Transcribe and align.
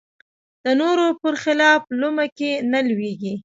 د 0.63 0.65
نورو 0.81 1.05
بر 1.21 1.35
خلاف 1.43 1.81
لومه 1.99 2.25
کې 2.37 2.51
نه 2.71 2.79
لویېږي 2.87 3.33